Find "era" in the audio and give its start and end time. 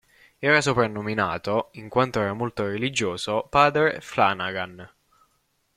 0.41-0.61, 2.19-2.33